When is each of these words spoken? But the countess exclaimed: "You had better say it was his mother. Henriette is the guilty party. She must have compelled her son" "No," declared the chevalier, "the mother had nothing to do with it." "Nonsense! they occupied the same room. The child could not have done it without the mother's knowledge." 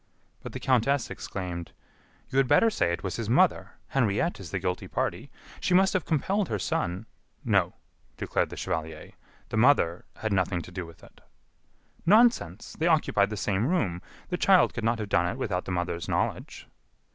But 0.41 0.53
the 0.53 0.59
countess 0.59 1.11
exclaimed: 1.11 1.73
"You 2.31 2.37
had 2.39 2.47
better 2.47 2.71
say 2.71 2.91
it 2.91 3.03
was 3.03 3.17
his 3.17 3.29
mother. 3.29 3.73
Henriette 3.89 4.39
is 4.39 4.49
the 4.49 4.57
guilty 4.57 4.87
party. 4.87 5.29
She 5.59 5.75
must 5.75 5.93
have 5.93 6.05
compelled 6.07 6.49
her 6.49 6.57
son" 6.57 7.05
"No," 7.55 7.75
declared 8.17 8.49
the 8.49 8.57
chevalier, 8.57 9.11
"the 9.49 9.57
mother 9.57 10.05
had 10.15 10.33
nothing 10.33 10.63
to 10.63 10.71
do 10.71 10.87
with 10.87 11.03
it." 11.03 11.21
"Nonsense! 12.03 12.75
they 12.79 12.87
occupied 12.87 13.29
the 13.29 13.37
same 13.37 13.67
room. 13.67 14.01
The 14.29 14.37
child 14.37 14.73
could 14.73 14.83
not 14.83 14.97
have 14.97 15.07
done 15.09 15.27
it 15.27 15.37
without 15.37 15.65
the 15.65 15.71
mother's 15.71 16.09
knowledge." 16.09 16.67